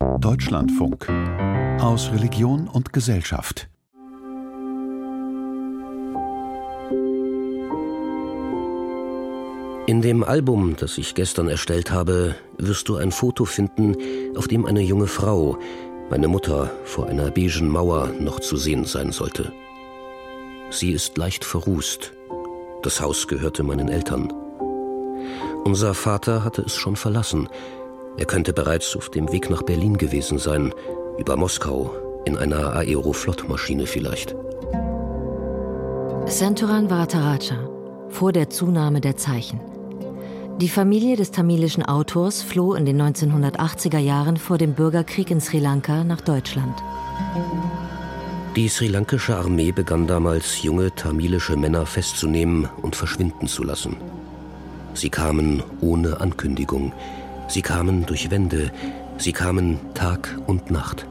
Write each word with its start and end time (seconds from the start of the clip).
Deutschlandfunk 0.00 1.10
aus 1.78 2.10
Religion 2.10 2.68
und 2.68 2.90
Gesellschaft. 2.94 3.68
In 9.86 10.00
dem 10.00 10.24
Album, 10.24 10.76
das 10.78 10.96
ich 10.96 11.14
gestern 11.14 11.48
erstellt 11.48 11.90
habe, 11.90 12.34
wirst 12.56 12.88
du 12.88 12.96
ein 12.96 13.12
Foto 13.12 13.44
finden, 13.44 13.94
auf 14.36 14.48
dem 14.48 14.64
eine 14.64 14.80
junge 14.80 15.06
Frau, 15.06 15.58
meine 16.08 16.28
Mutter, 16.28 16.70
vor 16.84 17.06
einer 17.06 17.30
beigen 17.30 17.68
Mauer 17.68 18.08
noch 18.18 18.40
zu 18.40 18.56
sehen 18.56 18.86
sein 18.86 19.12
sollte. 19.12 19.52
Sie 20.70 20.92
ist 20.92 21.18
leicht 21.18 21.44
verrußt. 21.44 22.12
Das 22.82 23.02
Haus 23.02 23.28
gehörte 23.28 23.62
meinen 23.62 23.88
Eltern. 23.88 24.32
Unser 25.64 25.92
Vater 25.92 26.42
hatte 26.42 26.62
es 26.62 26.74
schon 26.74 26.96
verlassen. 26.96 27.50
Er 28.16 28.26
könnte 28.26 28.52
bereits 28.52 28.96
auf 28.96 29.08
dem 29.10 29.32
Weg 29.32 29.50
nach 29.50 29.62
Berlin 29.62 29.96
gewesen 29.96 30.38
sein, 30.38 30.74
über 31.18 31.36
Moskau, 31.36 31.94
in 32.24 32.36
einer 32.36 32.74
Aeroflot-Maschine 32.74 33.86
vielleicht. 33.86 34.34
Santoran 36.26 36.90
Varataraja, 36.90 37.56
vor 38.08 38.32
der 38.32 38.50
Zunahme 38.50 39.00
der 39.00 39.16
Zeichen. 39.16 39.60
Die 40.60 40.68
Familie 40.68 41.16
des 41.16 41.30
tamilischen 41.30 41.84
Autors 41.84 42.42
floh 42.42 42.74
in 42.74 42.84
den 42.84 43.00
1980er 43.00 43.98
Jahren 43.98 44.36
vor 44.36 44.58
dem 44.58 44.74
Bürgerkrieg 44.74 45.30
in 45.30 45.40
Sri 45.40 45.58
Lanka 45.58 46.04
nach 46.04 46.20
Deutschland. 46.20 46.74
Die 48.56 48.68
sri 48.68 48.88
lankische 48.88 49.36
Armee 49.36 49.72
begann 49.72 50.06
damals, 50.06 50.62
junge 50.62 50.94
tamilische 50.94 51.56
Männer 51.56 51.86
festzunehmen 51.86 52.68
und 52.82 52.96
verschwinden 52.96 53.46
zu 53.46 53.62
lassen. 53.62 53.96
Sie 54.92 55.08
kamen 55.08 55.62
ohne 55.80 56.20
Ankündigung. 56.20 56.92
Sie 57.50 57.62
kamen 57.62 58.06
durch 58.06 58.30
Wände. 58.30 58.70
Sie 59.18 59.32
kamen 59.32 59.80
Tag 59.94 60.38
und 60.46 60.70
Nacht. 60.70 61.04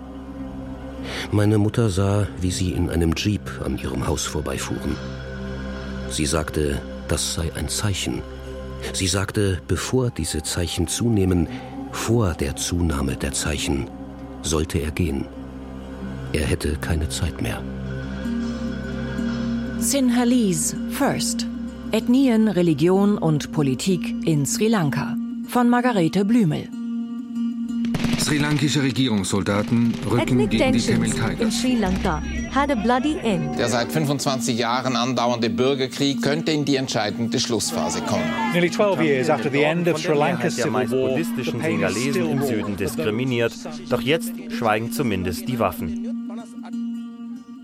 Meine 1.33 1.57
Mutter 1.57 1.89
sah, 1.89 2.27
wie 2.39 2.51
sie 2.51 2.71
in 2.71 2.89
einem 2.89 3.13
Jeep 3.13 3.41
an 3.65 3.77
ihrem 3.77 4.07
Haus 4.07 4.25
vorbeifuhren. 4.25 4.95
Sie 6.09 6.25
sagte, 6.25 6.81
das 7.09 7.33
sei 7.33 7.51
ein 7.55 7.67
Zeichen. 7.67 8.21
Sie 8.93 9.07
sagte, 9.07 9.61
bevor 9.67 10.11
diese 10.11 10.41
Zeichen 10.41 10.87
zunehmen, 10.87 11.49
vor 11.91 12.33
der 12.35 12.55
Zunahme 12.55 13.17
der 13.17 13.33
Zeichen, 13.33 13.89
sollte 14.41 14.79
er 14.79 14.91
gehen. 14.91 15.25
Er 16.31 16.45
hätte 16.45 16.77
keine 16.77 17.09
Zeit 17.09 17.41
mehr. 17.41 17.61
Sinhalese 19.79 20.77
First. 20.91 21.45
Ethnien, 21.91 22.47
Religion 22.47 23.17
und 23.17 23.51
Politik 23.51 24.15
in 24.25 24.45
Sri 24.45 24.69
Lanka 24.69 25.18
von 25.49 25.67
Margarete 25.67 26.25
Blümel. 26.25 26.69
Sri 28.19 28.37
Lankische 28.37 28.83
Regierungssoldaten 28.83 29.93
rücken 30.05 30.19
Ethnic 30.19 30.49
gegen 30.51 30.73
die 30.73 30.81
Tamil 30.81 31.09
in 31.09 31.15
Tigers. 31.15 31.61
Sri 31.61 31.75
Lanka 31.75 32.21
had 32.53 32.69
a 32.69 32.75
bloody 32.75 33.17
end. 33.23 33.57
Der 33.57 33.69
seit 33.69 33.91
25 33.91 34.57
Jahren 34.59 34.95
andauernde 34.95 35.49
Bürgerkrieg 35.49 36.21
könnte 36.21 36.51
in 36.51 36.65
die 36.65 36.75
entscheidende 36.75 37.39
Schlussphase 37.39 38.01
kommen. 38.01 38.23
Nearly 38.51 38.69
12 38.69 39.01
years 39.01 39.29
after 39.29 39.49
the 39.49 39.63
end 39.63 39.87
of 39.87 39.93
von 39.93 40.01
Sri 40.01 40.19
Lanka's 40.19 40.55
civil 40.55 40.73
war, 40.73 40.85
buddhistischen 40.85 41.61
still 41.61 42.29
im. 42.29 42.43
Süden 42.43 42.77
diskriminiert. 42.77 43.53
Doch 43.89 44.01
jetzt 44.01 44.33
schweigen 44.51 44.91
zumindest 44.91 45.47
die 45.47 45.57
Waffen. 45.57 46.08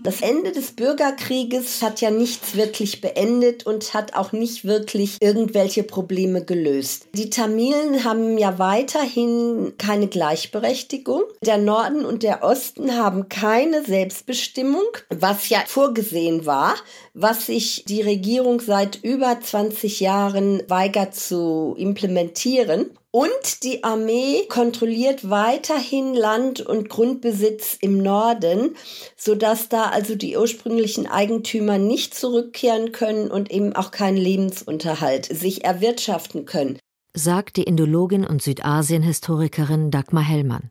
Das 0.06 0.20
Ende 0.20 0.52
des 0.52 0.70
Bürgerkrieges 0.70 1.82
hat 1.82 2.00
ja 2.00 2.12
nichts 2.12 2.54
wirklich 2.54 3.00
beendet 3.00 3.66
und 3.66 3.92
hat 3.92 4.14
auch 4.14 4.30
nicht 4.30 4.64
wirklich 4.64 5.16
irgendwelche 5.20 5.82
Probleme 5.82 6.44
gelöst. 6.44 7.08
Die 7.14 7.28
Tamilen 7.28 8.04
haben 8.04 8.38
ja 8.38 8.60
weiterhin 8.60 9.72
keine 9.78 10.06
Gleichberechtigung. 10.06 11.22
Der 11.44 11.58
Norden 11.58 12.04
und 12.04 12.22
der 12.22 12.44
Osten 12.44 12.96
haben 12.96 13.28
keine 13.28 13.82
Selbstbestimmung, 13.82 14.86
was 15.10 15.48
ja 15.48 15.64
vorgesehen 15.66 16.46
war, 16.46 16.76
was 17.12 17.46
sich 17.46 17.84
die 17.88 18.02
Regierung 18.02 18.60
seit 18.60 19.02
über 19.02 19.40
20 19.40 19.98
Jahren 19.98 20.62
weigert 20.68 21.16
zu 21.16 21.74
implementieren. 21.76 22.90
Und 23.16 23.62
die 23.62 23.82
Armee 23.82 24.44
kontrolliert 24.46 25.30
weiterhin 25.30 26.12
Land 26.12 26.60
und 26.60 26.90
Grundbesitz 26.90 27.78
im 27.80 28.02
Norden, 28.02 28.76
sodass 29.16 29.70
da 29.70 29.84
also 29.84 30.16
die 30.16 30.36
ursprünglichen 30.36 31.06
Eigentümer 31.06 31.78
nicht 31.78 32.14
zurückkehren 32.14 32.92
können 32.92 33.30
und 33.30 33.50
eben 33.50 33.74
auch 33.74 33.90
keinen 33.90 34.18
Lebensunterhalt 34.18 35.24
sich 35.24 35.64
erwirtschaften 35.64 36.44
können. 36.44 36.78
sagt 37.14 37.56
die 37.56 37.62
Indologin 37.62 38.26
und 38.26 38.42
Südasien-Historikerin 38.42 39.90
Dagmar 39.90 40.22
Hellmann. 40.22 40.70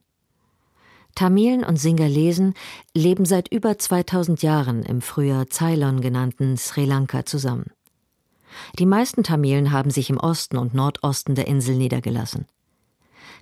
Tamilen 1.16 1.64
und 1.64 1.78
Singalesen 1.78 2.54
leben 2.94 3.26
seit 3.26 3.52
über 3.52 3.80
2000 3.80 4.44
Jahren 4.44 4.84
im 4.84 5.02
früher 5.02 5.48
Ceylon 5.50 6.00
genannten 6.00 6.58
Sri 6.58 6.86
Lanka 6.86 7.26
zusammen. 7.26 7.72
Die 8.80 8.86
meisten 8.86 9.24
Tamilen 9.24 9.72
haben 9.72 9.92
sich 9.92 10.10
im 10.10 10.18
Osten 10.18 10.58
und 10.58 10.74
Nordosten 10.74 11.36
der 11.36 11.48
Insel 11.48 11.76
niedergelassen. 11.76 12.46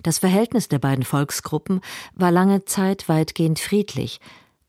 Das 0.02 0.18
Verhältnis 0.18 0.68
der 0.68 0.78
beiden 0.78 1.04
Volksgruppen 1.04 1.80
war 2.14 2.30
lange 2.30 2.64
Zeit 2.64 3.08
weitgehend 3.08 3.58
friedlich, 3.58 4.20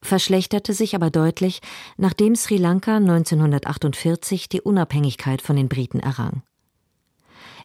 verschlechterte 0.01 0.73
sich 0.73 0.95
aber 0.95 1.09
deutlich, 1.09 1.61
nachdem 1.97 2.35
Sri 2.35 2.57
Lanka 2.57 2.97
1948 2.97 4.47
die 4.49 4.61
Unabhängigkeit 4.61 5.41
von 5.41 5.55
den 5.55 5.67
Briten 5.67 5.99
errang. 5.99 6.43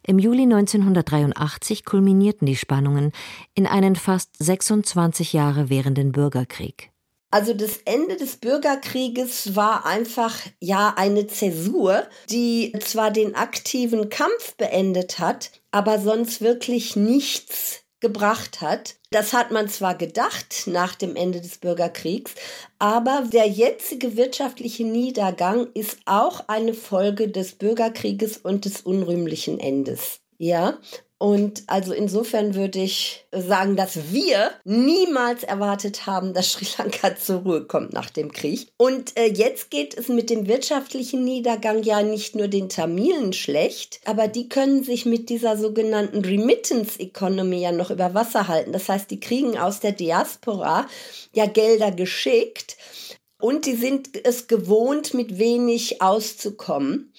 Im 0.03 0.19
Juli 0.19 0.43
1983 0.43 1.85
kulminierten 1.85 2.47
die 2.47 2.57
Spannungen 2.57 3.13
in 3.55 3.67
einen 3.67 3.97
fast 3.97 4.31
26 4.39 5.35
Jahre 5.35 5.69
währenden 5.69 6.13
Bürgerkrieg. 6.13 6.91
Also 7.31 7.55
das 7.55 7.79
Ende 7.85 8.17
des 8.17 8.37
Bürgerkrieges 8.37 9.55
war 9.55 9.87
einfach 9.87 10.37
ja 10.59 10.95
eine 10.97 11.29
Zäsur, 11.29 12.03
die 12.29 12.73
zwar 12.81 13.13
den 13.13 13.37
aktiven 13.37 14.09
Kampf 14.09 14.57
beendet 14.57 15.21
hat, 15.21 15.53
aber 15.71 16.01
sonst 16.01 16.41
wirklich 16.41 16.97
nichts 16.97 17.83
gebracht 18.01 18.61
hat. 18.61 18.97
Das 19.11 19.33
hat 19.33 19.51
man 19.51 19.69
zwar 19.69 19.95
gedacht 19.95 20.65
nach 20.67 20.95
dem 20.95 21.15
Ende 21.15 21.41
des 21.41 21.59
Bürgerkriegs, 21.59 22.35
aber 22.79 23.25
der 23.33 23.47
jetzige 23.47 24.17
wirtschaftliche 24.17 24.85
Niedergang 24.85 25.69
ist 25.75 25.99
auch 26.07 26.49
eine 26.49 26.75
Folge 26.75 27.29
des 27.29 27.53
Bürgerkrieges 27.53 28.39
und 28.39 28.65
des 28.65 28.81
unrühmlichen 28.81 29.61
Endes. 29.61 30.21
Ja, 30.39 30.79
und 31.23 31.65
also 31.67 31.93
insofern 31.93 32.55
würde 32.55 32.79
ich 32.79 33.27
sagen, 33.31 33.77
dass 33.77 34.11
wir 34.11 34.53
niemals 34.65 35.43
erwartet 35.43 36.07
haben, 36.07 36.33
dass 36.33 36.53
Sri 36.53 36.67
Lanka 36.79 37.15
zur 37.23 37.41
Ruhe 37.41 37.65
kommt 37.67 37.93
nach 37.93 38.09
dem 38.09 38.33
Krieg. 38.33 38.69
Und 38.79 39.19
äh, 39.19 39.27
jetzt 39.27 39.71
geht 39.71 39.95
es 39.95 40.09
mit 40.09 40.31
dem 40.31 40.49
wirtschaftlichen 40.49 41.23
Niedergang 41.23 41.83
ja 41.83 42.03
nicht 42.03 42.37
nur 42.37 42.49
den 42.49 42.71
Tamilen 42.71 43.35
schlecht, 43.35 44.01
aber 44.07 44.29
die 44.29 44.49
können 44.49 44.83
sich 44.83 45.05
mit 45.05 45.29
dieser 45.29 45.59
sogenannten 45.59 46.25
Remittance 46.25 46.99
Economy 46.99 47.61
ja 47.61 47.73
noch 47.73 47.91
über 47.91 48.15
Wasser 48.15 48.49
halten. 48.49 48.73
Das 48.73 48.89
heißt, 48.89 49.11
die 49.11 49.21
kriegen 49.21 49.59
aus 49.59 49.81
der 49.81 49.93
Diaspora 49.93 50.87
ja 51.35 51.45
Gelder 51.45 51.91
geschickt. 51.91 52.79
Und 53.39 53.67
die 53.67 53.75
sind 53.75 54.25
es 54.25 54.49
gewohnt, 54.49 55.13
mit 55.13 55.39
wenig 55.39 56.01
auszukommen. 56.01 57.13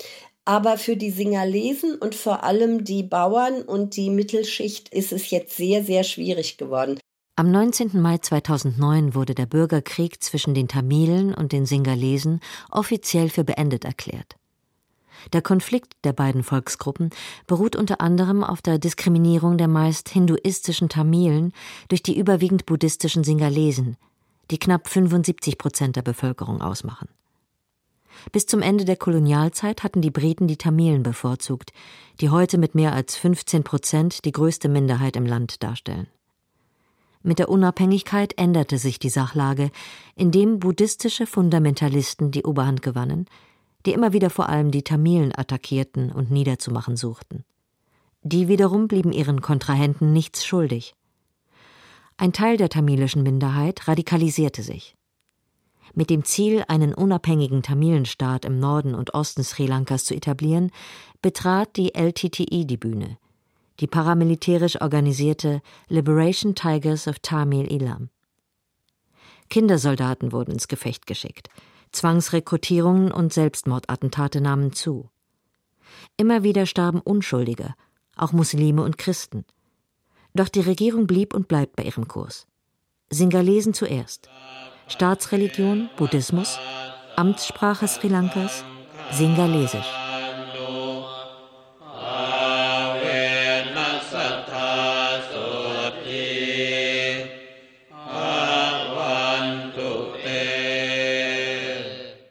Aber 0.45 0.77
für 0.77 0.97
die 0.97 1.11
Singalesen 1.11 1.95
und 1.95 2.15
vor 2.15 2.43
allem 2.43 2.83
die 2.83 3.03
Bauern 3.03 3.61
und 3.61 3.95
die 3.95 4.09
Mittelschicht 4.09 4.89
ist 4.89 5.11
es 5.11 5.29
jetzt 5.29 5.55
sehr, 5.55 5.83
sehr 5.83 6.03
schwierig 6.03 6.57
geworden. 6.57 6.99
Am 7.35 7.51
19. 7.51 8.01
Mai 8.01 8.17
2009 8.17 9.15
wurde 9.15 9.35
der 9.35 9.45
Bürgerkrieg 9.45 10.21
zwischen 10.23 10.53
den 10.53 10.67
Tamilen 10.67 11.33
und 11.33 11.53
den 11.53 11.65
Singalesen 11.65 12.39
offiziell 12.69 13.29
für 13.29 13.43
beendet 13.43 13.85
erklärt. 13.85 14.35
Der 15.33 15.41
Konflikt 15.41 15.93
der 16.03 16.13
beiden 16.13 16.43
Volksgruppen 16.43 17.11
beruht 17.47 17.75
unter 17.75 18.01
anderem 18.01 18.43
auf 18.43 18.61
der 18.61 18.79
Diskriminierung 18.79 19.57
der 19.57 19.67
meist 19.67 20.09
hinduistischen 20.09 20.89
Tamilen 20.89 21.53
durch 21.87 22.03
die 22.03 22.17
überwiegend 22.17 22.65
buddhistischen 22.65 23.23
Singalesen, 23.23 23.97
die 24.49 24.57
knapp 24.57 24.87
75 24.87 25.57
Prozent 25.57 25.95
der 25.95 26.01
Bevölkerung 26.01 26.61
ausmachen. 26.61 27.07
Bis 28.31 28.45
zum 28.45 28.61
Ende 28.61 28.85
der 28.85 28.95
Kolonialzeit 28.95 29.83
hatten 29.83 30.01
die 30.01 30.11
Briten 30.11 30.47
die 30.47 30.57
Tamilen 30.57 31.03
bevorzugt, 31.03 31.73
die 32.21 32.29
heute 32.29 32.57
mit 32.57 32.75
mehr 32.75 32.93
als 32.93 33.17
15 33.17 33.63
Prozent 33.63 34.23
die 34.23 34.31
größte 34.31 34.69
Minderheit 34.69 35.17
im 35.17 35.25
Land 35.25 35.63
darstellen. 35.63 36.07
Mit 37.23 37.39
der 37.39 37.49
Unabhängigkeit 37.49 38.37
änderte 38.37 38.77
sich 38.77 38.99
die 38.99 39.09
Sachlage, 39.09 39.69
indem 40.15 40.59
buddhistische 40.59 41.27
Fundamentalisten 41.27 42.31
die 42.31 42.43
Oberhand 42.43 42.81
gewannen, 42.81 43.25
die 43.85 43.91
immer 43.91 44.13
wieder 44.13 44.29
vor 44.29 44.49
allem 44.49 44.71
die 44.71 44.83
Tamilen 44.83 45.33
attackierten 45.35 46.11
und 46.11 46.31
niederzumachen 46.31 46.95
suchten. 46.95 47.43
Die 48.23 48.47
wiederum 48.47 48.87
blieben 48.87 49.11
ihren 49.11 49.41
Kontrahenten 49.41 50.13
nichts 50.13 50.45
schuldig. 50.45 50.95
Ein 52.17 52.33
Teil 52.33 52.57
der 52.57 52.69
tamilischen 52.69 53.23
Minderheit 53.23 53.87
radikalisierte 53.87 54.61
sich. 54.63 54.95
Mit 55.93 56.09
dem 56.09 56.23
Ziel, 56.23 56.63
einen 56.67 56.93
unabhängigen 56.93 57.63
Tamilenstaat 57.63 58.45
im 58.45 58.59
Norden 58.59 58.95
und 58.95 59.13
Osten 59.13 59.43
Sri 59.43 59.65
Lankas 59.65 60.05
zu 60.05 60.15
etablieren, 60.15 60.71
betrat 61.21 61.75
die 61.75 61.93
LTTI 61.93 62.65
die 62.65 62.77
Bühne. 62.77 63.17
die 63.81 63.87
paramilitärisch 63.87 64.79
organisierte 64.79 65.61
Liberation 65.89 66.55
Tigers 66.55 67.07
of 67.07 67.19
Tamil 67.19 67.71
Ilam. 67.71 68.09
Kindersoldaten 69.49 70.31
wurden 70.31 70.51
ins 70.51 70.67
Gefecht 70.67 71.07
geschickt, 71.07 71.49
Zwangsrekrutierungen 71.91 73.11
und 73.11 73.33
Selbstmordattentate 73.33 74.39
nahmen 74.39 74.71
zu. 74.71 75.09
Immer 76.15 76.43
wieder 76.43 76.65
starben 76.65 77.01
Unschuldige, 77.01 77.73
auch 78.15 78.31
Muslime 78.31 78.83
und 78.83 78.97
Christen. 78.97 79.45
Doch 80.33 80.47
die 80.47 80.61
Regierung 80.61 81.07
blieb 81.07 81.33
und 81.33 81.47
bleibt 81.47 81.75
bei 81.75 81.83
ihrem 81.83 82.07
Kurs. 82.07 82.47
Singalesen 83.09 83.73
zuerst. 83.73 84.29
Staatsreligion 84.91 85.89
Buddhismus, 85.95 86.59
Amtssprache 87.15 87.87
Sri 87.87 88.09
Lankas 88.09 88.65
Singalesisch. 89.11 89.87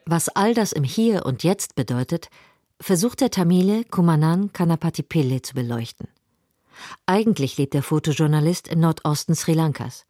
Was 0.04 0.28
all 0.28 0.52
das 0.54 0.72
im 0.72 0.84
Hier 0.84 1.24
und 1.24 1.44
Jetzt 1.44 1.76
bedeutet, 1.76 2.28
versucht 2.78 3.22
der 3.22 3.30
Tamile 3.30 3.84
Kumanan 3.84 4.52
Kanapatipille 4.52 5.40
zu 5.40 5.54
beleuchten. 5.54 6.08
Eigentlich 7.06 7.56
lebt 7.56 7.72
der 7.72 7.82
Fotojournalist 7.82 8.68
im 8.68 8.80
Nordosten 8.80 9.34
Sri 9.34 9.54
Lankas. 9.54 10.04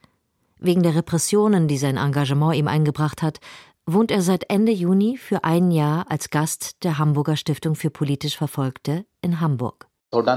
Wegen 0.63 0.83
der 0.83 0.95
Repressionen, 0.95 1.69
die 1.69 1.79
sein 1.79 1.97
Engagement 1.97 2.55
ihm 2.55 2.69
eingebracht 2.69 3.23
hat, 3.23 3.39
wohnt 3.87 4.11
er 4.11 4.21
seit 4.21 4.51
Ende 4.51 4.73
Juni 4.73 5.17
für 5.17 5.43
ein 5.43 5.71
Jahr 5.71 6.05
als 6.11 6.29
Gast 6.29 6.85
der 6.85 6.99
Hamburger 6.99 7.37
Stiftung 7.37 7.75
für 7.75 7.89
politisch 7.89 8.37
Verfolgte 8.37 9.07
in 9.23 9.41
Hamburg. 9.41 9.87
Wir 10.13 10.35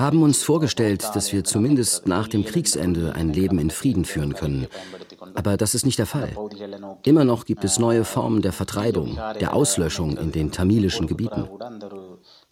haben 0.00 0.22
uns 0.22 0.42
vorgestellt, 0.42 1.10
dass 1.14 1.32
wir 1.32 1.44
zumindest 1.44 2.08
nach 2.08 2.28
dem 2.28 2.44
Kriegsende 2.46 3.12
ein 3.14 3.32
Leben 3.32 3.58
in 3.58 3.70
Frieden 3.70 4.06
führen 4.06 4.32
können. 4.32 4.66
Aber 5.34 5.58
das 5.58 5.74
ist 5.74 5.84
nicht 5.84 5.98
der 5.98 6.06
Fall. 6.06 6.30
Immer 7.04 7.24
noch 7.24 7.44
gibt 7.44 7.62
es 7.64 7.78
neue 7.78 8.04
Formen 8.04 8.40
der 8.40 8.54
Vertreibung, 8.54 9.18
der 9.38 9.54
Auslöschung 9.54 10.16
in 10.16 10.32
den 10.32 10.50
tamilischen 10.50 11.06
Gebieten. 11.06 11.46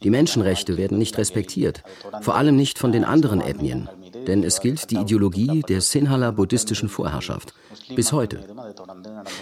Die 0.02 0.10
Menschenrechte 0.10 0.76
werden 0.76 0.98
nicht 0.98 1.16
respektiert, 1.16 1.82
vor 2.20 2.34
allem 2.34 2.56
nicht 2.56 2.78
von 2.78 2.92
den 2.92 3.04
anderen 3.04 3.40
Ethnien, 3.40 3.88
denn 4.26 4.42
es 4.42 4.60
gilt 4.60 4.90
die 4.90 4.96
Ideologie 4.96 5.62
der 5.62 5.80
Sinhala 5.80 6.30
buddhistischen 6.30 6.88
Vorherrschaft. 6.88 7.54
Bis 7.94 8.12
heute. 8.12 8.44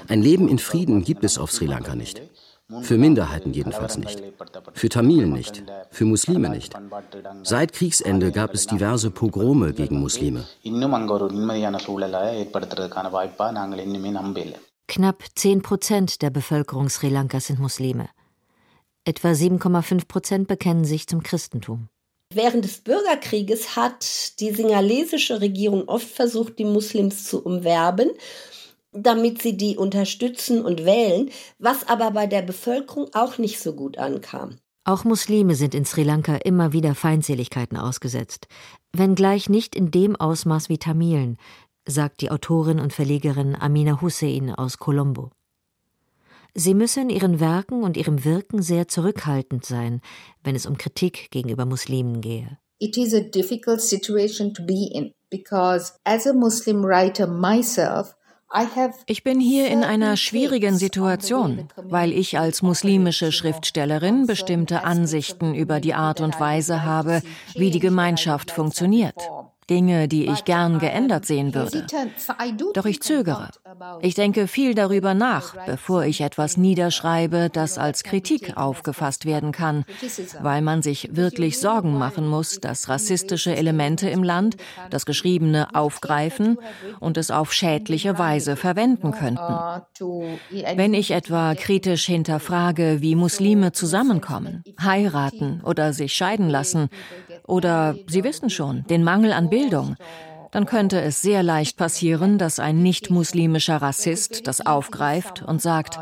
Ein 0.08 0.22
Leben 0.22 0.48
in 0.48 0.58
Frieden 0.58 1.04
gibt 1.04 1.24
es 1.24 1.38
auf 1.38 1.50
Sri 1.52 1.66
Lanka 1.66 1.94
nicht. 1.94 2.22
Für 2.80 2.96
Minderheiten 2.96 3.52
jedenfalls 3.52 3.98
nicht. 3.98 4.22
Für 4.72 4.88
Tamilen 4.88 5.32
nicht. 5.32 5.62
Für 5.90 6.04
Muslime 6.06 6.48
nicht. 6.48 6.72
Seit 7.42 7.72
Kriegsende 7.72 8.32
gab 8.32 8.54
es 8.54 8.66
diverse 8.66 9.10
Pogrome 9.10 9.72
gegen 9.72 10.00
Muslime. 10.00 10.44
Knapp 14.88 15.24
10 15.34 15.62
Prozent 15.62 16.22
der 16.22 16.30
Bevölkerung 16.30 16.88
Sri 16.88 17.08
Lankas 17.08 17.46
sind 17.46 17.58
Muslime. 17.60 18.08
Etwa 19.04 19.28
7,5 19.28 20.06
Prozent 20.06 20.48
bekennen 20.48 20.84
sich 20.84 21.06
zum 21.06 21.22
Christentum. 21.22 21.88
Während 22.34 22.64
des 22.64 22.78
Bürgerkrieges 22.78 23.76
hat 23.76 24.40
die 24.40 24.52
singalesische 24.52 25.40
Regierung 25.40 25.88
oft 25.88 26.08
versucht, 26.08 26.58
die 26.58 26.64
Muslims 26.64 27.24
zu 27.24 27.44
umwerben 27.44 28.10
damit 28.92 29.40
sie 29.40 29.56
die 29.56 29.76
unterstützen 29.76 30.64
und 30.64 30.84
wählen, 30.84 31.30
was 31.58 31.88
aber 31.88 32.10
bei 32.10 32.26
der 32.26 32.42
Bevölkerung 32.42 33.08
auch 33.14 33.38
nicht 33.38 33.60
so 33.60 33.74
gut 33.74 33.98
ankam. 33.98 34.56
Auch 34.84 35.04
Muslime 35.04 35.54
sind 35.54 35.74
in 35.74 35.84
Sri 35.84 36.02
Lanka 36.02 36.36
immer 36.36 36.72
wieder 36.72 36.94
Feindseligkeiten 36.94 37.76
ausgesetzt, 37.76 38.48
wenngleich 38.92 39.48
nicht 39.48 39.74
in 39.74 39.90
dem 39.90 40.16
Ausmaß 40.16 40.68
wie 40.68 40.78
Tamilen, 40.78 41.38
sagt 41.86 42.20
die 42.20 42.30
Autorin 42.30 42.80
und 42.80 42.92
Verlegerin 42.92 43.54
Amina 43.54 44.00
Hussein 44.00 44.52
aus 44.54 44.78
Colombo. 44.78 45.30
Sie 46.54 46.74
müsse 46.74 47.00
in 47.00 47.10
ihren 47.10 47.40
Werken 47.40 47.82
und 47.82 47.96
ihrem 47.96 48.24
Wirken 48.24 48.62
sehr 48.62 48.88
zurückhaltend 48.88 49.64
sein, 49.64 50.00
wenn 50.44 50.54
es 50.54 50.66
um 50.66 50.76
Kritik 50.76 51.30
gegenüber 51.30 51.64
Muslimen 51.64 52.20
gehe. 52.20 52.58
It 52.78 52.96
is 52.96 53.14
a 53.14 53.20
difficult 53.20 53.80
situation 53.80 54.52
to 54.54 54.62
be 54.64 54.90
in 54.92 55.12
because 55.30 55.92
as 56.04 56.26
a 56.26 56.32
Muslim 56.32 56.84
writer 56.84 57.26
myself 57.26 58.14
ich 59.06 59.24
bin 59.24 59.40
hier 59.40 59.68
in 59.68 59.82
einer 59.82 60.16
schwierigen 60.16 60.76
Situation, 60.76 61.68
weil 61.76 62.12
ich 62.12 62.38
als 62.38 62.60
muslimische 62.60 63.32
Schriftstellerin 63.32 64.26
bestimmte 64.26 64.84
Ansichten 64.84 65.54
über 65.54 65.80
die 65.80 65.94
Art 65.94 66.20
und 66.20 66.38
Weise 66.38 66.84
habe, 66.84 67.22
wie 67.54 67.70
die 67.70 67.80
Gemeinschaft 67.80 68.50
funktioniert. 68.50 69.16
Dinge, 69.70 70.08
die 70.08 70.26
ich 70.26 70.44
gern 70.44 70.78
geändert 70.78 71.24
sehen 71.24 71.54
würde. 71.54 71.86
Doch 72.74 72.84
ich 72.84 73.00
zögere. 73.00 73.48
Ich 74.00 74.14
denke 74.14 74.46
viel 74.46 74.74
darüber 74.74 75.14
nach, 75.14 75.54
bevor 75.66 76.04
ich 76.04 76.20
etwas 76.20 76.56
niederschreibe, 76.56 77.48
das 77.52 77.78
als 77.78 78.02
Kritik 78.02 78.56
aufgefasst 78.56 79.24
werden 79.24 79.52
kann, 79.52 79.84
weil 80.40 80.62
man 80.62 80.82
sich 80.82 81.14
wirklich 81.16 81.60
Sorgen 81.60 81.96
machen 81.96 82.26
muss, 82.26 82.60
dass 82.60 82.88
rassistische 82.88 83.54
Elemente 83.54 84.08
im 84.08 84.22
Land 84.22 84.56
das 84.90 85.06
Geschriebene 85.06 85.74
aufgreifen 85.74 86.58
und 87.00 87.16
es 87.16 87.30
auf 87.30 87.52
schädliche 87.52 88.18
Weise 88.18 88.56
verwenden 88.56 89.12
könnten. 89.12 89.54
Wenn 90.76 90.94
ich 90.94 91.12
etwa 91.12 91.54
kritisch 91.54 92.06
hinterfrage, 92.06 92.98
wie 93.00 93.14
Muslime 93.14 93.72
zusammenkommen, 93.72 94.64
heiraten 94.80 95.60
oder 95.64 95.92
sich 95.92 96.12
scheiden 96.12 96.50
lassen, 96.50 96.88
oder 97.46 97.96
Sie 98.06 98.24
wissen 98.24 98.50
schon, 98.50 98.84
den 98.88 99.04
Mangel 99.04 99.32
an 99.32 99.50
Bildung, 99.50 99.96
dann 100.52 100.66
könnte 100.66 101.00
es 101.00 101.22
sehr 101.22 101.42
leicht 101.42 101.78
passieren, 101.78 102.36
dass 102.36 102.58
ein 102.58 102.82
nicht-muslimischer 102.82 103.78
Rassist 103.78 104.46
das 104.46 104.64
aufgreift 104.64 105.42
und 105.42 105.62
sagt, 105.62 105.98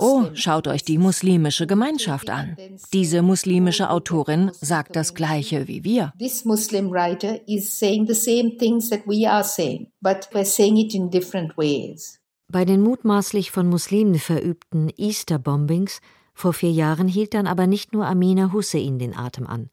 oh, 0.00 0.24
schaut 0.32 0.66
euch 0.68 0.84
die 0.84 0.96
muslimische 0.96 1.66
Gemeinschaft 1.66 2.30
an. 2.30 2.56
Diese 2.94 3.20
muslimische 3.20 3.90
Autorin 3.90 4.50
sagt 4.58 4.96
das 4.96 5.14
Gleiche 5.14 5.68
wie 5.68 5.84
wir. 5.84 6.14
This 6.18 6.46
Muslim 6.46 6.90
writer 6.90 7.46
is 7.46 7.78
saying 7.78 8.06
the 8.06 8.14
same 8.14 8.56
things 8.56 8.88
that 8.88 9.06
we 9.06 9.30
are 9.30 9.44
saying, 9.44 9.88
but 10.00 10.28
we're 10.32 10.46
saying 10.46 10.78
it 10.78 10.94
in 10.94 11.10
different 11.10 11.56
ways. 11.58 12.18
Bei 12.48 12.64
den 12.64 12.80
mutmaßlich 12.80 13.50
von 13.50 13.68
Muslimen 13.68 14.18
verübten 14.18 14.90
Easter-Bombings 14.96 16.00
vor 16.32 16.54
vier 16.54 16.72
Jahren 16.72 17.06
hielt 17.06 17.34
dann 17.34 17.46
aber 17.46 17.66
nicht 17.66 17.92
nur 17.92 18.06
Amina 18.06 18.52
Hussein 18.52 18.98
den 18.98 19.14
Atem 19.14 19.46
an. 19.46 19.68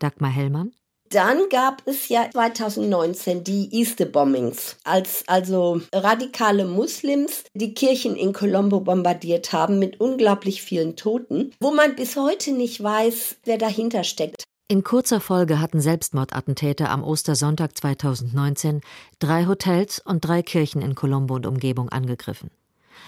Dagmar 0.00 0.30
Hellmann? 0.30 0.72
Dann 1.10 1.48
gab 1.50 1.82
es 1.86 2.08
ja 2.08 2.28
2019 2.30 3.42
die 3.42 3.68
Easter 3.72 4.04
Bombings, 4.04 4.76
als 4.84 5.24
also 5.26 5.80
radikale 5.92 6.64
Muslims 6.64 7.42
die 7.52 7.74
Kirchen 7.74 8.14
in 8.14 8.32
Colombo 8.32 8.78
bombardiert 8.78 9.52
haben 9.52 9.80
mit 9.80 10.00
unglaublich 10.00 10.62
vielen 10.62 10.94
Toten, 10.94 11.52
wo 11.58 11.72
man 11.72 11.96
bis 11.96 12.16
heute 12.16 12.52
nicht 12.52 12.80
weiß, 12.80 13.38
wer 13.44 13.58
dahinter 13.58 14.04
steckt. 14.04 14.44
In 14.68 14.84
kurzer 14.84 15.20
Folge 15.20 15.58
hatten 15.58 15.80
Selbstmordattentäter 15.80 16.90
am 16.90 17.02
Ostersonntag 17.02 17.76
2019 17.76 18.80
drei 19.18 19.46
Hotels 19.46 19.98
und 19.98 20.24
drei 20.24 20.44
Kirchen 20.44 20.80
in 20.80 20.94
Colombo 20.94 21.34
und 21.34 21.44
Umgebung 21.44 21.88
angegriffen. 21.88 22.52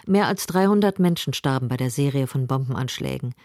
Mehr 0.07 0.27
als 0.27 0.47
300 0.47 0.99
Menschen 0.99 1.35
starben 1.35 1.69
bei 1.69 1.77
der 1.77 1.91
Serie 1.91 2.27
von 2.27 2.49
Bombenanschlägen. 2.49 3.37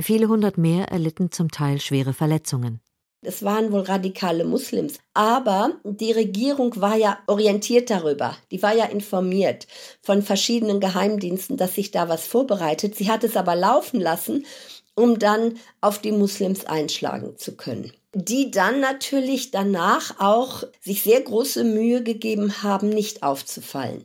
Viele 0.00 0.28
hundert 0.28 0.58
mehr 0.58 0.88
erlitten 0.88 1.32
zum 1.32 1.50
Teil 1.50 1.80
schwere 1.80 2.12
Verletzungen. 2.12 2.80
Es 3.22 3.42
waren 3.42 3.72
wohl 3.72 3.80
radikale 3.80 4.44
Muslims. 4.44 4.98
Aber 5.14 5.72
die 5.82 6.12
Regierung 6.12 6.80
war 6.80 6.96
ja 6.96 7.18
orientiert 7.26 7.90
darüber. 7.90 8.36
Die 8.50 8.62
war 8.62 8.74
ja 8.74 8.84
informiert 8.84 9.66
von 10.02 10.22
verschiedenen 10.22 10.80
Geheimdiensten, 10.80 11.56
dass 11.56 11.74
sich 11.74 11.90
da 11.90 12.08
was 12.08 12.26
vorbereitet. 12.26 12.94
Sie 12.94 13.10
hat 13.10 13.24
es 13.24 13.36
aber 13.36 13.56
laufen 13.56 14.00
lassen, 14.00 14.46
um 14.94 15.18
dann 15.18 15.58
auf 15.80 15.98
die 15.98 16.12
Muslims 16.12 16.66
einschlagen 16.66 17.36
zu 17.36 17.56
können. 17.56 17.92
Die 18.14 18.50
dann 18.50 18.80
natürlich 18.80 19.50
danach 19.50 20.20
auch 20.20 20.62
sich 20.80 21.02
sehr 21.02 21.20
große 21.20 21.64
Mühe 21.64 22.02
gegeben 22.02 22.62
haben, 22.62 22.90
nicht 22.90 23.22
aufzufallen. 23.22 24.04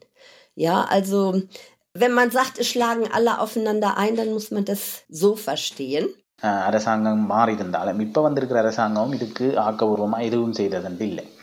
Ja, 0.55 0.83
also 0.83 1.43
wenn 1.93 2.13
man 2.13 2.31
sagt, 2.31 2.57
es 2.59 2.67
schlagen 2.67 3.05
alle 3.11 3.39
aufeinander 3.39 3.97
ein, 3.97 4.15
dann 4.15 4.31
muss 4.31 4.51
man 4.51 4.65
das 4.65 5.03
so 5.09 5.35
verstehen. 5.35 6.07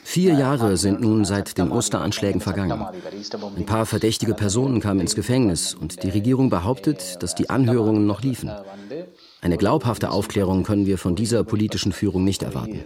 Vier 0.04 0.34
Jahre 0.34 0.76
sind 0.76 1.00
nun 1.00 1.24
seit 1.24 1.58
den 1.58 1.70
Osteranschlägen 1.70 2.40
vergangen. 2.40 2.84
Ein 3.56 3.66
paar 3.66 3.86
verdächtige 3.86 4.34
Personen 4.34 4.80
kamen 4.80 5.00
ins 5.00 5.14
Gefängnis 5.14 5.74
und 5.74 6.02
die 6.02 6.10
Regierung 6.10 6.50
behauptet, 6.50 7.22
dass 7.22 7.36
die 7.36 7.48
Anhörungen 7.48 8.06
noch 8.06 8.22
liefen. 8.22 8.50
Eine 9.40 9.56
glaubhafte 9.56 10.10
Aufklärung 10.10 10.64
können 10.64 10.86
wir 10.86 10.98
von 10.98 11.14
dieser 11.14 11.44
politischen 11.44 11.92
Führung 11.92 12.24
nicht 12.24 12.42
erwarten. 12.42 12.82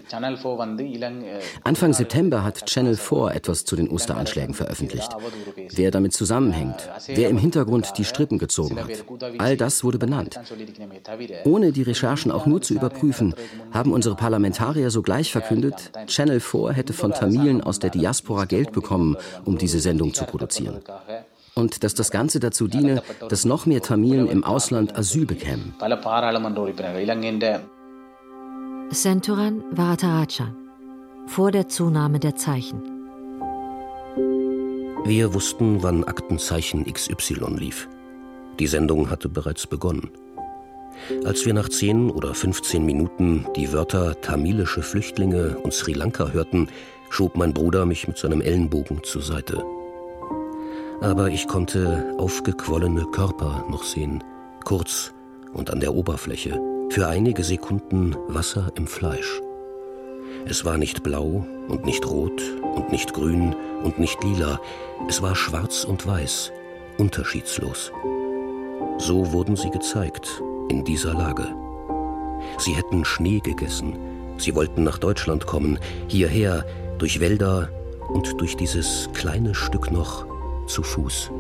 Anfang 1.65 1.95
September 1.95 2.45
hat 2.45 2.67
Channel 2.67 2.97
4 2.97 3.31
etwas 3.35 3.65
zu 3.65 3.75
den 3.75 3.89
Osteranschlägen 3.89 4.55
veröffentlicht. 4.55 5.09
Wer 5.71 5.91
damit 5.91 6.13
zusammenhängt, 6.13 6.91
wer 7.07 7.31
im 7.31 7.39
Hintergrund 7.39 7.93
die 7.97 8.05
Strippen 8.05 8.39
gezogen 8.39 8.79
hat, 8.79 8.91
all 9.39 9.57
das 9.57 9.83
wurde 9.83 9.99
benannt. 9.99 10.39
Ohne 11.45 11.73
die 11.73 11.83
Recherchen 11.83 12.31
auch 12.31 12.45
nur 12.45 12.61
zu 12.61 12.75
überprüfen, 12.75 13.35
haben 13.71 13.93
unsere 13.93 14.15
Parlamentarier 14.15 14.91
sogleich 14.91 15.33
verkündet, 15.33 15.91
Channel 16.07 16.41
4 16.41 16.73
hätte 16.73 16.93
von 16.93 17.13
Tamilen 17.13 17.63
aus 17.63 17.79
der 17.79 17.91
Diaspora 17.91 18.45
Geld 18.45 18.73
bekommen, 18.73 19.17
um 19.47 19.57
diese 19.57 19.81
Sendung 19.81 20.13
zu 20.13 20.25
produzieren 20.25 20.83
und 21.55 21.85
dass 21.85 21.95
das 21.95 22.11
Ganze 22.11 22.41
dazu 22.41 22.69
diene, 22.69 23.03
dass 23.29 23.45
noch 23.45 23.67
mehr 23.67 23.83
Tamilen 23.83 24.29
im 24.29 24.45
Ausland 24.45 24.97
Asyl 24.97 25.27
bekämen. 25.27 25.75
Senturan 28.91 29.63
Varataraja 29.71 30.55
vor 31.27 31.51
der 31.51 31.69
Zunahme 31.69 32.19
der 32.19 32.37
Zeichen. 32.37 32.83
Wir 35.05 35.35
wussten, 35.35 35.83
wann 35.83 36.05
Aktenzeichen 36.05 36.85
XY 36.85 37.57
lief. 37.57 37.89
Die 38.59 38.67
Sendung 38.67 39.11
hatte 39.11 39.29
bereits 39.29 39.67
begonnen. 39.67 40.11
Als 41.25 41.47
wir 41.47 41.55
nach 41.55 41.69
10 41.69 42.11
oder 42.11 42.35
15 42.35 42.85
Minuten 42.85 43.47
die 43.57 43.73
Wörter 43.73 44.21
tamilische 44.21 44.83
Flüchtlinge 44.83 45.57
und 45.59 45.73
Sri 45.73 45.95
Lanka 45.95 46.29
hörten, 46.29 46.69
schob 47.11 47.37
mein 47.37 47.55
Bruder 47.55 47.87
mich 47.87 48.07
mit 48.07 48.19
seinem 48.19 48.41
Ellenbogen 48.41 49.03
zur 49.03 49.23
Seite 49.23 49.65
aber 51.01 51.29
ich 51.29 51.49
konnte 51.49 52.15
aufgequollene 52.19 53.07
Körper 53.07 53.65
noch 53.71 53.85
sehen, 53.85 54.23
kurz 54.65 55.13
und 55.53 55.71
an 55.71 55.81
der 55.81 55.95
Oberfläche, 55.95 56.61
für 56.91 57.09
einige 57.09 57.43
Sekunden 57.43 58.15
Wasser 58.29 58.71
im 58.77 58.87
Fleisch. 58.87 59.41
Es 60.47 60.65
war 60.65 60.79
nicht 60.79 61.03
blau 61.03 61.47
und 61.69 61.85
nicht 61.85 62.07
rot 62.07 62.43
und 62.75 62.91
nicht 62.91 63.13
grün 63.13 63.55
und 63.83 63.99
nicht 63.99 64.23
lila, 64.23 64.61
es 65.09 65.23
war 65.23 65.35
schwarz 65.35 65.85
und 65.85 66.07
weiß, 66.07 66.53
unterschiedslos. 66.99 67.93
So 68.99 69.33
wurden 69.33 69.57
sie 69.57 69.71
gezeigt, 69.71 70.43
in 70.69 70.85
dieser 70.85 71.15
Lage. 71.15 71.47
Sie 72.59 72.73
hätten 72.73 73.05
Schnee 73.05 73.41
gegessen, 73.41 73.97
sie 74.39 74.55
wollten 74.55 74.85
nach 74.85 74.99
Deutschland 74.99 75.47
kommen, 75.47 75.79
hierher, 76.09 76.65
durch 76.99 77.21
Wälder 77.21 77.69
und 78.09 78.41
durch 78.41 78.57
dieses 78.57 79.09
kleine 79.13 79.55
Stück 79.55 79.91
noch 79.91 80.27
zu 80.67 80.83
Fuß. 80.83 81.31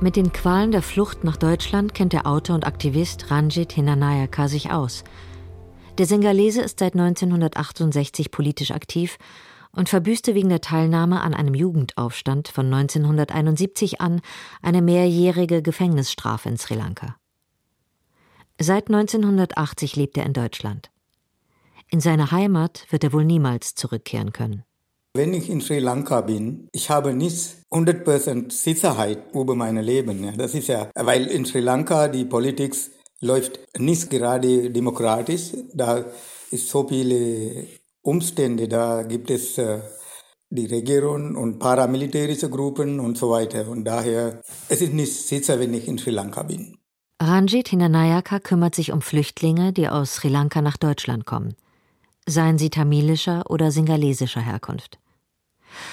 Mit 0.00 0.16
den 0.16 0.30
Qualen 0.30 0.72
der 0.72 0.82
Flucht 0.82 1.24
nach 1.24 1.38
Deutschland 1.38 1.94
kennt 1.94 2.12
der 2.12 2.26
Autor 2.26 2.54
und 2.54 2.66
Aktivist 2.66 3.30
Ranjit 3.30 3.72
Hinanayaka 3.72 4.46
sich 4.46 4.70
aus. 4.70 5.04
Der 5.96 6.04
Singalese 6.04 6.60
ist 6.60 6.78
seit 6.80 6.92
1968 6.92 8.30
politisch 8.30 8.72
aktiv 8.72 9.16
und 9.72 9.88
verbüßte 9.88 10.34
wegen 10.34 10.50
der 10.50 10.60
Teilnahme 10.60 11.22
an 11.22 11.32
einem 11.32 11.54
Jugendaufstand 11.54 12.48
von 12.48 12.66
1971 12.66 14.00
an 14.02 14.20
eine 14.60 14.82
mehrjährige 14.82 15.62
Gefängnisstrafe 15.62 16.50
in 16.50 16.58
Sri 16.58 16.74
Lanka. 16.74 17.16
Seit 18.58 18.88
1980 18.88 19.96
lebt 19.96 20.18
er 20.18 20.26
in 20.26 20.34
Deutschland. 20.34 20.90
In 21.88 22.00
seine 22.00 22.30
Heimat 22.32 22.86
wird 22.90 23.04
er 23.04 23.14
wohl 23.14 23.24
niemals 23.24 23.74
zurückkehren 23.74 24.32
können. 24.32 24.65
Wenn 25.16 25.32
ich 25.32 25.48
in 25.48 25.62
Sri 25.62 25.78
Lanka 25.78 26.20
bin, 26.20 26.68
ich 26.72 26.90
habe 26.90 27.14
nicht 27.14 27.56
100% 27.70 28.52
Sicherheit 28.52 29.18
über 29.32 29.54
mein 29.54 29.76
Leben. 29.78 30.36
Das 30.36 30.54
ist 30.54 30.68
ja, 30.68 30.90
weil 30.94 31.26
in 31.28 31.46
Sri 31.46 31.60
Lanka 31.60 32.08
die 32.08 32.26
Politik 32.26 32.76
läuft 33.22 33.58
nicht 33.78 34.10
gerade 34.10 34.70
demokratisch. 34.70 35.52
Da 35.72 36.04
ist 36.50 36.68
so 36.68 36.86
viele 36.86 37.66
Umstände. 38.02 38.68
Da 38.68 39.04
gibt 39.04 39.30
es 39.30 39.56
äh, 39.56 39.80
die 40.50 40.66
Regierung 40.66 41.34
und 41.34 41.60
paramilitärische 41.60 42.50
Gruppen 42.50 43.00
und 43.00 43.16
so 43.16 43.30
weiter. 43.30 43.68
Und 43.68 43.84
daher 43.84 44.42
es 44.68 44.82
ist 44.82 44.92
nicht 44.92 45.14
sicher, 45.14 45.58
wenn 45.58 45.72
ich 45.72 45.88
in 45.88 45.96
Sri 45.96 46.10
Lanka 46.10 46.42
bin. 46.42 46.76
Ranjit 47.22 47.68
Hinanayaka 47.68 48.38
kümmert 48.38 48.74
sich 48.74 48.92
um 48.92 49.00
Flüchtlinge, 49.00 49.72
die 49.72 49.88
aus 49.88 50.16
Sri 50.16 50.28
Lanka 50.28 50.60
nach 50.60 50.76
Deutschland 50.76 51.24
kommen. 51.24 51.54
Seien 52.28 52.58
sie 52.58 52.68
tamilischer 52.68 53.44
oder 53.48 53.70
singalesischer 53.70 54.42
Herkunft. 54.42 54.98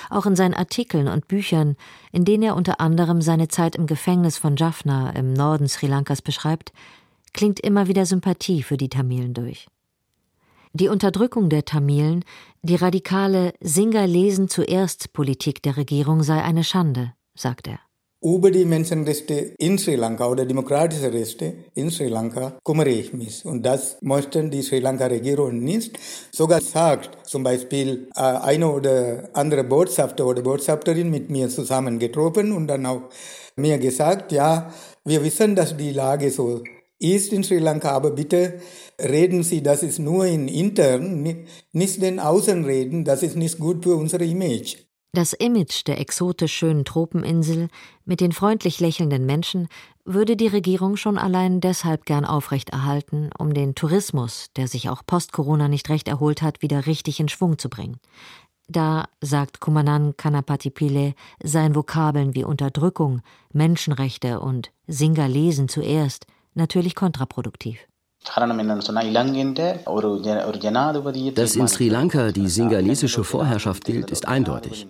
Auch 0.09 0.25
in 0.25 0.35
seinen 0.35 0.53
Artikeln 0.53 1.07
und 1.07 1.27
Büchern, 1.27 1.75
in 2.11 2.25
denen 2.25 2.43
er 2.43 2.55
unter 2.55 2.79
anderem 2.79 3.21
seine 3.21 3.47
Zeit 3.47 3.75
im 3.75 3.87
Gefängnis 3.87 4.37
von 4.37 4.55
Jaffna 4.55 5.11
im 5.11 5.33
Norden 5.33 5.67
Sri 5.67 5.87
Lankas 5.87 6.21
beschreibt, 6.21 6.73
klingt 7.33 7.59
immer 7.59 7.87
wieder 7.87 8.05
Sympathie 8.05 8.63
für 8.63 8.77
die 8.77 8.89
Tamilen 8.89 9.33
durch. 9.33 9.67
Die 10.73 10.87
Unterdrückung 10.87 11.49
der 11.49 11.65
Tamilen, 11.65 12.25
die 12.63 12.75
radikale 12.75 13.53
Singer 13.59 14.07
lesen 14.07 14.49
zuerst 14.49 15.13
Politik 15.13 15.61
der 15.61 15.77
Regierung 15.77 16.23
sei 16.23 16.41
eine 16.41 16.63
Schande, 16.63 17.13
sagt 17.35 17.67
er 17.67 17.79
über 18.23 18.51
die 18.51 18.63
Menschenrechte 18.63 19.33
in 19.57 19.77
Sri 19.77 19.95
Lanka 19.95 20.27
oder 20.27 20.45
demokratische 20.45 21.11
Rechte 21.11 21.55
in 21.75 21.91
Sri 21.91 22.07
Lanka 22.07 22.53
kümmere 22.63 22.89
ich 22.89 23.13
mich. 23.13 23.45
Und 23.45 23.63
das 23.63 23.97
möchten 24.01 24.49
die 24.49 24.61
Sri 24.61 24.79
Lanka-Regierung 24.79 25.59
nicht. 25.59 25.99
Sogar 26.31 26.61
sagt 26.61 27.27
zum 27.27 27.43
Beispiel 27.43 28.07
äh, 28.15 28.21
eine 28.21 28.71
oder 28.71 29.29
andere 29.33 29.65
Botschafter 29.65 30.25
oder 30.25 30.41
Botschafterin 30.41 31.11
mit 31.11 31.29
mir 31.29 31.49
zusammen 31.49 31.99
getroffen 31.99 32.53
und 32.53 32.67
dann 32.67 32.85
auch 32.85 33.09
mir 33.57 33.77
gesagt, 33.77 34.31
ja, 34.31 34.71
wir 35.03 35.21
wissen, 35.23 35.55
dass 35.55 35.75
die 35.75 35.91
Lage 35.91 36.31
so 36.31 36.61
ist 36.99 37.33
in 37.33 37.43
Sri 37.43 37.59
Lanka, 37.59 37.91
aber 37.91 38.11
bitte 38.11 38.61
reden 39.01 39.43
Sie, 39.43 39.61
das 39.61 39.83
ist 39.83 39.99
nur 39.99 40.25
in 40.25 40.47
intern, 40.47 41.45
nicht 41.73 42.01
den 42.01 42.19
Außen 42.21 42.63
reden, 42.63 43.03
das 43.03 43.21
ist 43.21 43.35
nicht 43.35 43.59
gut 43.59 43.83
für 43.83 43.95
unser 43.95 44.21
Image. 44.21 44.77
Das 45.15 45.33
Image 45.33 45.85
der 45.85 45.99
exotisch 45.99 46.51
schönen 46.53 46.85
Tropeninsel 46.85 47.67
mit 48.03 48.19
den 48.19 48.31
freundlich 48.31 48.79
lächelnden 48.79 49.27
Menschen 49.27 49.67
würde 50.05 50.35
die 50.35 50.47
Regierung 50.47 50.97
schon 50.97 51.19
allein 51.19 51.61
deshalb 51.61 52.05
gern 52.05 52.25
aufrechterhalten, 52.25 53.29
um 53.37 53.53
den 53.53 53.75
Tourismus, 53.75 54.47
der 54.55 54.67
sich 54.67 54.89
auch 54.89 55.03
post-Corona 55.05 55.67
nicht 55.67 55.87
recht 55.89 56.07
erholt 56.07 56.41
hat, 56.41 56.63
wieder 56.63 56.87
richtig 56.87 57.19
in 57.19 57.29
Schwung 57.29 57.59
zu 57.59 57.69
bringen. 57.69 57.99
Da, 58.67 59.05
sagt 59.21 59.59
Kumanan 59.59 60.17
Kanapatipile, 60.17 61.13
seien 61.43 61.75
Vokabeln 61.75 62.33
wie 62.33 62.43
Unterdrückung, 62.43 63.21
Menschenrechte 63.51 64.39
und 64.39 64.71
Singalesen 64.87 65.69
zuerst 65.69 66.25
natürlich 66.55 66.95
kontraproduktiv. 66.95 67.77
Dass 71.35 71.55
in 71.55 71.67
Sri 71.67 71.89
Lanka 71.89 72.31
die 72.31 72.47
singalesische 72.47 73.23
Vorherrschaft 73.23 73.83
gilt, 73.83 74.11
ist 74.11 74.27
eindeutig. 74.27 74.87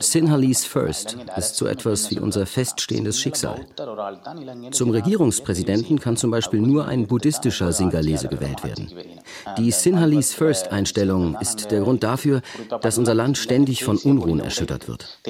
Sinhalese 0.00 0.66
First 0.66 1.16
ist 1.36 1.56
so 1.56 1.66
etwas 1.66 2.10
wie 2.10 2.18
unser 2.18 2.46
feststehendes 2.46 3.20
Schicksal. 3.20 3.66
Zum 4.70 4.90
Regierungspräsidenten 4.90 6.00
kann 6.00 6.16
zum 6.16 6.30
Beispiel 6.30 6.60
nur 6.60 6.86
ein 6.86 7.06
buddhistischer 7.06 7.72
Singalese 7.72 8.28
gewählt 8.28 8.64
werden. 8.64 8.90
Die 9.58 9.70
Sinhalese 9.70 10.34
First 10.34 10.72
Einstellung 10.72 11.36
ist 11.40 11.70
der 11.70 11.80
Grund 11.82 12.02
dafür, 12.02 12.40
dass 12.80 12.96
unser 12.96 13.14
Land 13.14 13.36
ständig 13.36 13.84
von 13.84 13.98
Unruhen 13.98 14.40
erschüttert 14.40 14.88
wird. 14.88 15.20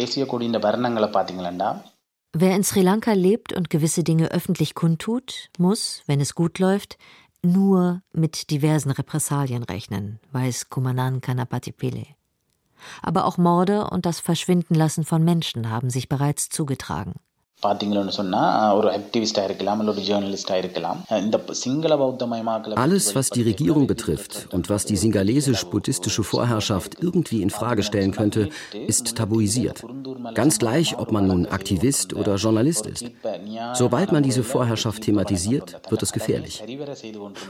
Wer 2.37 2.57
in 2.57 2.65
Sri 2.65 2.83
Lanka 2.83 3.13
lebt 3.13 3.53
und 3.53 3.71
gewisse 3.71 4.03
Dinge 4.03 4.33
öffentlich 4.33 4.75
kundtut, 4.75 5.51
muss, 5.57 6.03
wenn 6.07 6.21
es 6.21 6.35
gut 6.35 6.59
läuft, 6.59 6.99
nur 7.45 8.03
mit 8.13 8.51
diversen 8.51 8.91
Repressalien 8.91 9.63
rechnen, 9.63 10.19
weiß 10.33 10.71
Kumanan 10.71 11.21
Kanapatipele. 11.21 12.07
Aber 13.03 13.25
auch 13.25 13.39
Morde 13.39 13.89
und 13.89 14.07
das 14.07 14.21
Verschwindenlassen 14.21 15.05
von 15.05 15.23
Menschen 15.23 15.71
haben 15.71 15.91
sich 15.91 16.09
bereits 16.09 16.49
zugetragen. 16.49 17.15
Alles, 22.77 23.15
was 23.15 23.31
die 23.31 23.43
Regierung 23.43 23.87
betrifft 23.87 24.49
und 24.53 24.71
was 24.71 24.85
die 24.85 24.97
singalesisch-buddhistische 24.97 26.23
Vorherrschaft 26.25 27.03
irgendwie 27.03 27.43
in 27.43 27.51
Frage 27.51 27.83
stellen 27.83 28.13
könnte, 28.13 28.49
ist 28.87 29.17
tabuisiert. 29.17 29.83
Ganz 30.35 30.59
gleich, 30.59 30.99
ob 30.99 31.13
man 31.13 31.27
nun 31.27 31.47
Aktivist 31.47 32.15
oder 32.15 32.37
Journalist 32.37 32.87
ist. 32.87 33.05
Sobald 33.75 34.13
man 34.13 34.23
diese 34.23 34.43
Vorherrschaft 34.43 35.03
thematisiert, 35.03 35.81
wird 35.91 36.03
es 36.03 36.13
gefährlich. 36.13 36.63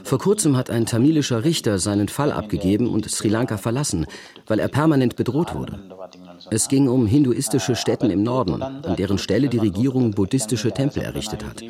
Vor 0.03 0.19
kurzem 0.19 0.55
hat 0.57 0.69
ein 0.69 0.85
tamilischer 0.85 1.43
Richter 1.43 1.79
seinen 1.79 2.07
Fall 2.07 2.31
abgegeben 2.31 2.87
und 2.87 3.09
Sri 3.09 3.29
Lanka 3.29 3.57
verlassen, 3.57 4.05
weil 4.47 4.59
er 4.59 4.67
permanent 4.67 5.15
bedroht 5.15 5.55
wurde. 5.55 5.79
Es 6.51 6.67
ging 6.67 6.87
um 6.87 7.07
hinduistische 7.07 7.75
Stätten 7.75 8.11
im 8.11 8.23
Norden, 8.23 8.61
an 8.61 8.95
deren 8.95 9.17
Stelle 9.17 9.49
die 9.49 9.57
Regierung 9.57 10.04
buddhistische 10.11 10.71
Tempel 10.71 11.03
errichtet 11.03 11.45
hat. 11.45 11.63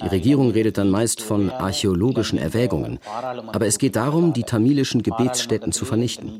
Die 0.00 0.06
Regierung 0.06 0.52
redet 0.52 0.78
dann 0.78 0.90
meist 0.90 1.20
von 1.20 1.50
archäologischen 1.50 2.38
Erwägungen. 2.38 3.00
Aber 3.48 3.66
es 3.66 3.78
geht 3.78 3.96
darum, 3.96 4.32
die 4.32 4.44
tamilischen 4.44 5.02
Gebetsstätten 5.02 5.72
zu 5.72 5.84
vernichten. 5.84 6.38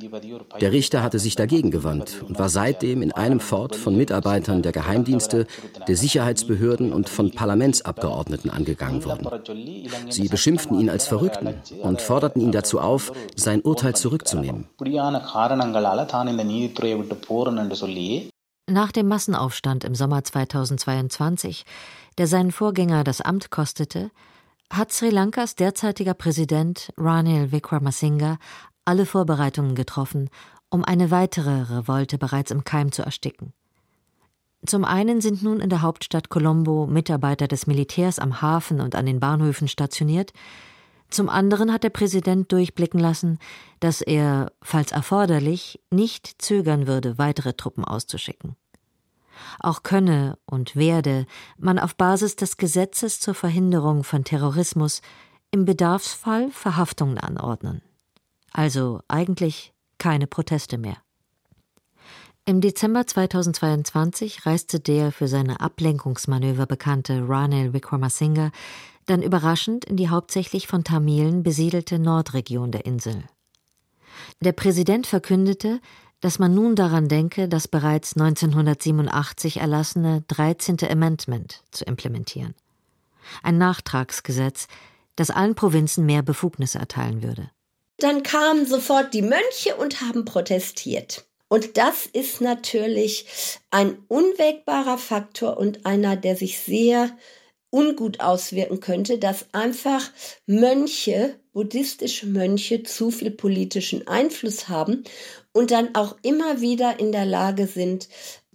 Der 0.60 0.70
Richter 0.70 1.02
hatte 1.02 1.18
sich 1.18 1.34
dagegen 1.34 1.72
gewandt 1.72 2.22
und 2.26 2.38
war 2.38 2.50
seitdem 2.50 3.02
in 3.02 3.10
einem 3.10 3.40
Fort 3.40 3.74
von 3.74 3.96
Mitarbeitern 3.96 4.62
der 4.62 4.70
Geheimdienste, 4.70 5.46
der 5.88 5.96
Sicherheitsbehörden 5.96 6.92
und 6.92 7.08
von 7.08 7.32
Parlamentsabgeordneten 7.32 8.50
angegangen 8.50 9.04
worden. 9.04 9.28
Sie 10.08 10.28
beschimpften 10.28 10.78
ihn 10.78 10.88
als 10.88 11.08
Verrückten 11.08 11.54
und 11.82 12.00
forderten 12.00 12.40
ihn 12.40 12.52
dazu 12.52 12.78
auf, 12.78 13.12
sein 13.34 13.60
Urteil 13.62 13.96
zurückzunehmen. 13.96 14.66
Nach 18.70 18.92
dem 18.92 19.08
Massenaufstand 19.08 19.84
im 19.84 19.94
Sommer 19.94 20.22
2022, 20.22 21.64
der 22.18 22.26
seinen 22.26 22.52
Vorgänger 22.52 23.02
das 23.02 23.22
Amt 23.22 23.50
kostete, 23.50 24.10
hat 24.70 24.92
Sri 24.92 25.08
Lankas 25.08 25.54
derzeitiger 25.54 26.12
Präsident 26.12 26.92
Ranil 26.98 27.50
Wickremesinghe 27.50 28.36
alle 28.84 29.06
Vorbereitungen 29.06 29.74
getroffen, 29.74 30.28
um 30.68 30.84
eine 30.84 31.10
weitere 31.10 31.62
Revolte 31.62 32.18
bereits 32.18 32.50
im 32.50 32.62
Keim 32.62 32.92
zu 32.92 33.00
ersticken. 33.00 33.54
Zum 34.66 34.84
einen 34.84 35.22
sind 35.22 35.42
nun 35.42 35.60
in 35.60 35.70
der 35.70 35.80
Hauptstadt 35.80 36.28
Colombo 36.28 36.86
Mitarbeiter 36.86 37.48
des 37.48 37.66
Militärs 37.66 38.18
am 38.18 38.42
Hafen 38.42 38.82
und 38.82 38.94
an 38.96 39.06
den 39.06 39.18
Bahnhöfen 39.18 39.68
stationiert, 39.68 40.34
zum 41.10 41.28
anderen 41.28 41.72
hat 41.72 41.84
der 41.84 41.90
Präsident 41.90 42.52
durchblicken 42.52 43.00
lassen, 43.00 43.38
dass 43.80 44.00
er, 44.00 44.52
falls 44.62 44.92
erforderlich, 44.92 45.80
nicht 45.90 46.42
zögern 46.42 46.86
würde, 46.86 47.18
weitere 47.18 47.54
Truppen 47.54 47.84
auszuschicken. 47.84 48.56
Auch 49.60 49.82
könne 49.82 50.38
und 50.46 50.76
werde 50.76 51.26
man 51.56 51.78
auf 51.78 51.96
Basis 51.96 52.36
des 52.36 52.56
Gesetzes 52.56 53.20
zur 53.20 53.34
Verhinderung 53.34 54.04
von 54.04 54.24
Terrorismus 54.24 55.00
im 55.50 55.64
Bedarfsfall 55.64 56.50
Verhaftungen 56.50 57.18
anordnen. 57.18 57.82
Also 58.52 59.00
eigentlich 59.08 59.72
keine 59.98 60.26
Proteste 60.26 60.78
mehr. 60.78 60.96
Im 62.44 62.62
Dezember 62.62 63.06
2022 63.06 64.46
reiste 64.46 64.80
der 64.80 65.12
für 65.12 65.28
seine 65.28 65.60
Ablenkungsmanöver 65.60 66.64
bekannte 66.64 67.28
Ranil 67.28 67.74
Wickremesinghe 67.74 68.52
dann 69.10 69.22
überraschend 69.22 69.84
in 69.84 69.96
die 69.96 70.08
hauptsächlich 70.08 70.66
von 70.66 70.84
Tamilen 70.84 71.42
besiedelte 71.42 71.98
Nordregion 71.98 72.72
der 72.72 72.86
Insel. 72.86 73.24
Der 74.40 74.52
Präsident 74.52 75.06
verkündete, 75.06 75.80
dass 76.20 76.38
man 76.38 76.54
nun 76.54 76.74
daran 76.74 77.08
denke, 77.08 77.48
das 77.48 77.68
bereits 77.68 78.16
1987 78.16 79.58
erlassene 79.58 80.24
13. 80.28 80.78
Amendment 80.90 81.62
zu 81.70 81.84
implementieren. 81.84 82.54
Ein 83.42 83.58
Nachtragsgesetz, 83.58 84.66
das 85.16 85.30
allen 85.30 85.54
Provinzen 85.54 86.06
mehr 86.06 86.22
Befugnisse 86.22 86.78
erteilen 86.78 87.22
würde. 87.22 87.50
Dann 87.98 88.22
kamen 88.22 88.66
sofort 88.66 89.12
die 89.14 89.22
Mönche 89.22 89.76
und 89.76 90.00
haben 90.00 90.24
protestiert. 90.24 91.24
Und 91.48 91.76
das 91.76 92.06
ist 92.06 92.40
natürlich 92.40 93.26
ein 93.70 93.98
unwägbarer 94.08 94.98
Faktor 94.98 95.56
und 95.56 95.86
einer, 95.86 96.16
der 96.16 96.36
sich 96.36 96.58
sehr 96.60 97.10
ungut 97.70 98.20
auswirken 98.20 98.80
könnte, 98.80 99.18
dass 99.18 99.46
einfach 99.52 100.10
Mönche, 100.46 101.34
buddhistische 101.52 102.26
Mönche, 102.26 102.82
zu 102.82 103.10
viel 103.10 103.30
politischen 103.30 104.06
Einfluss 104.08 104.68
haben 104.68 105.04
und 105.52 105.70
dann 105.70 105.94
auch 105.94 106.16
immer 106.22 106.60
wieder 106.60 106.98
in 106.98 107.12
der 107.12 107.26
Lage 107.26 107.66
sind, 107.66 108.08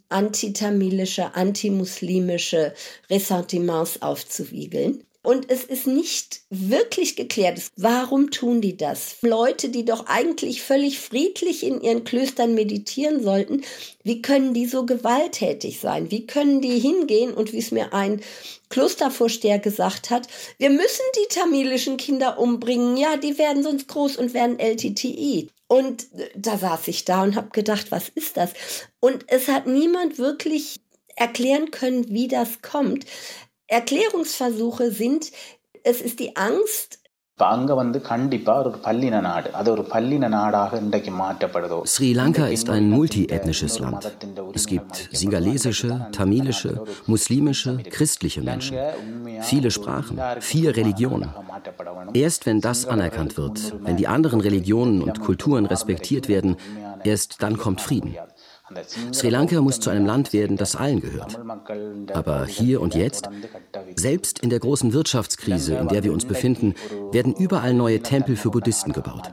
antitamilische, 0.10 1.36
antimuslimische 1.36 2.74
Ressentiments 3.10 4.01
aufzuwiegeln. 4.01 5.03
Und 5.25 5.50
es 5.50 5.63
ist 5.63 5.88
nicht 5.88 6.42
wirklich 6.50 7.15
geklärt, 7.15 7.62
warum 7.77 8.30
tun 8.30 8.60
die 8.60 8.75
das? 8.75 9.15
Leute, 9.22 9.70
die 9.70 9.86
doch 9.86 10.08
eigentlich 10.08 10.62
völlig 10.62 11.00
friedlich 11.00 11.63
in 11.63 11.80
ihren 11.80 12.03
Klöstern 12.03 12.53
meditieren 12.53 13.24
sollten, 13.24 13.63
wie 14.03 14.22
können 14.22 14.53
die 14.53 14.65
so 14.65 14.86
gewalttätig 14.86 15.80
sein? 15.80 16.12
Wie 16.12 16.27
können 16.27 16.60
die 16.60 16.77
hingehen 16.77 17.34
und 17.34 17.53
wie 17.53 17.60
es 17.60 17.72
mir 17.72 17.94
ein 17.94 18.22
Klostervorsteher 18.68 19.60
gesagt 19.60 20.10
hat, 20.10 20.27
wir 20.58 20.70
müssen 20.70 21.06
die 21.15 21.34
tamilischen 21.34 21.96
Kinder 21.96 22.38
umbringen, 22.38 22.98
ja, 22.98 23.15
die 23.15 23.38
werden 23.38 23.63
sonst 23.63 23.88
groß 23.88 24.18
und 24.18 24.34
werden 24.34 24.60
LTTI. 24.60 25.48
Und 25.68 26.08
da 26.36 26.58
saß 26.58 26.89
ich 26.89 27.06
da 27.06 27.24
und 27.24 27.38
habe 27.38 27.50
gedacht, 27.51 27.92
was 27.92 28.10
ist 28.10 28.36
das? 28.36 28.51
Und 29.00 29.24
es 29.27 29.48
hat 29.48 29.68
niemand 29.68 30.18
wirklich 30.18 30.82
erklären 31.15 31.72
können, 31.72 32.10
wie 32.10 32.27
das 32.27 32.62
kommt. 32.62 33.06
Erklärungsversuche 33.74 34.92
sind, 34.92 35.32
es 35.84 36.00
ist 36.00 36.20
die 36.20 36.36
Angst, 36.36 37.00
Sri 41.86 42.13
Lanka 42.13 42.46
ist 42.46 42.70
ein 42.70 42.89
multiethnisches 42.92 43.79
Land. 43.79 44.16
Es 44.53 44.68
gibt 44.68 45.09
singalesische, 45.12 46.07
tamilische, 46.12 46.83
muslimische, 47.07 47.77
christliche 47.90 48.44
Menschen. 48.44 48.77
Viele 49.42 49.72
Sprachen, 49.72 50.22
vier 50.40 50.77
Religionen. 50.77 51.33
Erst 52.14 52.46
wenn 52.46 52.62
das 52.62 52.86
anerkannt 52.86 53.36
wird, 53.38 53.74
wenn 53.83 53.98
die 53.98 54.05
anderen 54.07 54.40
Religionen 54.40 55.01
und 55.01 55.20
Kulturen 55.20 55.66
respektiert 55.66 56.27
werden, 56.27 56.57
erst 57.03 57.42
dann 57.42 57.57
kommt 57.57 57.81
Frieden. 57.81 58.16
Sri 59.12 59.29
Lanka 59.29 59.62
muss 59.62 59.79
zu 59.79 59.90
einem 59.90 60.05
Land 60.05 60.33
werden, 60.33 60.57
das 60.57 60.75
allen 60.75 61.01
gehört. 61.01 61.40
Aber 62.14 62.46
hier 62.46 62.81
und 62.81 62.96
jetzt, 62.96 63.29
selbst 64.00 64.40
in 64.40 64.50
der 64.50 64.60
großen 64.60 64.94
Wirtschaftskrise, 64.94 65.75
in 65.75 65.88
der 65.88 66.03
wir 66.03 66.14
uns 66.14 66.25
befinden, 66.25 66.75
werden 67.12 67.34
überall 67.36 67.74
neue 67.74 68.01
Tempel 68.01 68.36
für 68.36 68.50
Buddhisten 68.50 68.94
gebaut. 68.94 69.32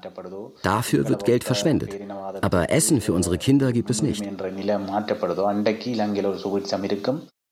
Dafür 0.63 1.09
wird 1.09 1.25
Geld 1.25 1.45
verschwendet. 1.45 1.95
Aber 2.41 2.71
Essen 2.71 3.01
für 3.01 3.13
unsere 3.13 3.39
Kinder 3.39 3.73
gibt 3.73 3.91
es 3.91 4.03
nicht. 4.03 4.23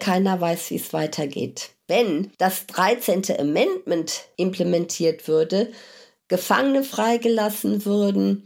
Keiner 0.00 0.40
weiß, 0.40 0.70
wie 0.70 0.76
es 0.76 0.92
weitergeht. 0.92 1.70
Wenn 1.88 2.30
das 2.38 2.66
13. 2.66 3.24
Amendment 3.38 4.28
implementiert 4.36 5.26
würde, 5.26 5.72
Gefangene 6.28 6.84
freigelassen 6.84 7.86
würden, 7.86 8.44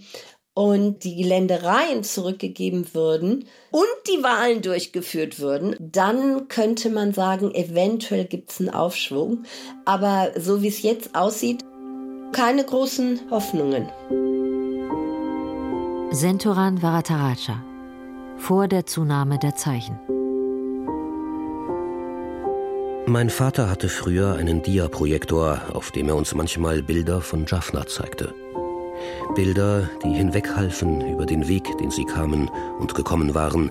und 0.54 1.04
die 1.04 1.22
Ländereien 1.22 2.04
zurückgegeben 2.04 2.94
würden 2.94 3.46
und 3.70 3.86
die 4.08 4.22
Wahlen 4.22 4.62
durchgeführt 4.62 5.40
würden, 5.40 5.76
dann 5.78 6.48
könnte 6.48 6.90
man 6.90 7.14
sagen, 7.14 7.54
eventuell 7.54 8.26
gibt 8.26 8.50
es 8.50 8.60
einen 8.60 8.70
Aufschwung. 8.70 9.44
Aber 9.84 10.30
so 10.38 10.62
wie 10.62 10.68
es 10.68 10.82
jetzt 10.82 11.14
aussieht, 11.14 11.62
keine 12.32 12.64
großen 12.64 13.20
Hoffnungen. 13.30 13.88
Sentoran 16.10 16.82
Varataraja 16.82 17.64
vor 18.36 18.68
der 18.68 18.86
Zunahme 18.86 19.38
der 19.38 19.54
Zeichen. 19.54 19.98
Mein 23.06 23.30
Vater 23.30 23.70
hatte 23.70 23.88
früher 23.88 24.34
einen 24.34 24.62
Dia-Projektor, 24.62 25.60
auf 25.72 25.90
dem 25.90 26.08
er 26.08 26.16
uns 26.16 26.34
manchmal 26.34 26.82
Bilder 26.82 27.20
von 27.20 27.46
Jaffna 27.46 27.86
zeigte. 27.86 28.34
Bilder, 29.34 29.88
die 30.04 30.12
hinweghalfen 30.12 31.00
über 31.14 31.26
den 31.26 31.48
Weg, 31.48 31.76
den 31.78 31.90
sie 31.90 32.04
kamen 32.04 32.50
und 32.78 32.94
gekommen 32.94 33.34
waren, 33.34 33.70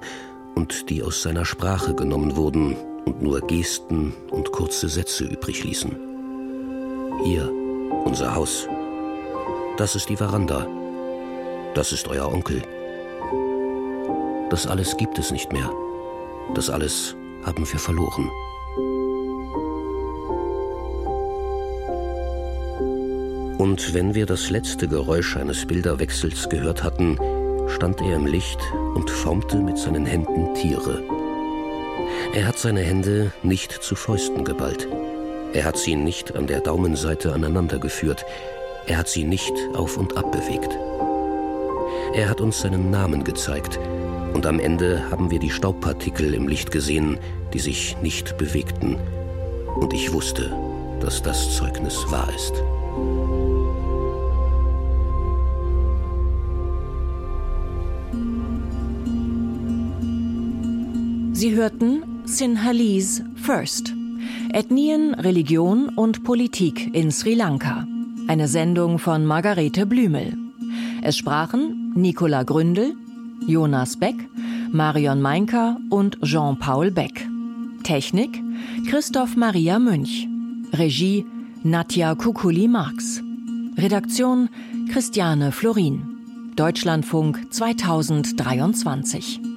und 0.55 0.89
die 0.89 1.01
aus 1.03 1.21
seiner 1.21 1.45
Sprache 1.45 1.95
genommen 1.95 2.35
wurden 2.35 2.75
und 3.05 3.21
nur 3.21 3.41
Gesten 3.41 4.13
und 4.29 4.51
kurze 4.51 4.89
Sätze 4.89 5.25
übrig 5.25 5.63
ließen. 5.63 5.95
Hier, 7.23 7.51
unser 8.05 8.35
Haus. 8.35 8.67
Das 9.77 9.95
ist 9.95 10.09
die 10.09 10.17
Veranda. 10.17 10.67
Das 11.73 11.91
ist 11.91 12.07
euer 12.07 12.31
Onkel. 12.31 12.61
Das 14.49 14.67
alles 14.67 14.97
gibt 14.97 15.17
es 15.17 15.31
nicht 15.31 15.53
mehr. 15.53 15.71
Das 16.53 16.69
alles 16.69 17.15
haben 17.45 17.65
wir 17.71 17.79
verloren. 17.79 18.29
Und 23.61 23.93
wenn 23.93 24.15
wir 24.15 24.25
das 24.25 24.49
letzte 24.49 24.87
Geräusch 24.87 25.37
eines 25.37 25.67
Bilderwechsels 25.67 26.49
gehört 26.49 26.83
hatten, 26.83 27.19
stand 27.67 28.01
er 28.01 28.15
im 28.15 28.25
Licht 28.25 28.57
und 28.95 29.07
formte 29.11 29.57
mit 29.57 29.77
seinen 29.77 30.07
Händen 30.07 30.55
Tiere. 30.55 31.03
Er 32.33 32.47
hat 32.47 32.57
seine 32.57 32.81
Hände 32.81 33.31
nicht 33.43 33.71
zu 33.71 33.93
Fäusten 33.93 34.45
geballt. 34.45 34.87
Er 35.53 35.63
hat 35.63 35.77
sie 35.77 35.95
nicht 35.95 36.35
an 36.35 36.47
der 36.47 36.61
Daumenseite 36.61 37.33
aneinandergeführt. 37.33 38.25
Er 38.87 38.97
hat 38.97 39.07
sie 39.07 39.25
nicht 39.25 39.53
auf 39.75 39.95
und 39.95 40.17
ab 40.17 40.31
bewegt. 40.31 40.75
Er 42.15 42.29
hat 42.29 42.41
uns 42.41 42.61
seinen 42.61 42.89
Namen 42.89 43.23
gezeigt, 43.23 43.79
und 44.33 44.47
am 44.47 44.59
Ende 44.59 45.03
haben 45.11 45.29
wir 45.29 45.37
die 45.37 45.51
Staubpartikel 45.51 46.33
im 46.33 46.47
Licht 46.47 46.71
gesehen, 46.71 47.19
die 47.53 47.59
sich 47.59 47.95
nicht 48.01 48.39
bewegten. 48.39 48.97
Und 49.75 49.93
ich 49.93 50.11
wusste, 50.11 50.51
dass 50.99 51.21
das 51.21 51.55
Zeugnis 51.55 52.03
wahr 52.09 52.33
ist. 52.35 52.53
Sie 61.41 61.55
hörten 61.55 62.03
Sinhalese 62.25 63.25
First. 63.35 63.95
Ethnien, 64.53 65.15
Religion 65.15 65.89
und 65.89 66.23
Politik 66.23 66.93
in 66.93 67.09
Sri 67.09 67.33
Lanka. 67.33 67.87
Eine 68.27 68.47
Sendung 68.47 68.99
von 68.99 69.25
Margarete 69.25 69.87
Blümel. 69.87 70.37
Es 71.01 71.17
sprachen 71.17 71.93
Nicola 71.95 72.43
Gründel, 72.43 72.93
Jonas 73.47 73.97
Beck, 73.97 74.13
Marion 74.71 75.19
Meinker 75.19 75.77
und 75.89 76.21
Jean-Paul 76.21 76.91
Beck. 76.91 77.27
Technik 77.81 78.39
Christoph 78.87 79.35
Maria 79.35 79.79
Münch. 79.79 80.27
Regie 80.73 81.25
Nadja 81.63 82.13
Kukuli-Marx. 82.13 83.23
Redaktion 83.79 84.47
Christiane 84.91 85.51
Florin. 85.51 86.03
Deutschlandfunk 86.55 87.51
2023. 87.51 89.50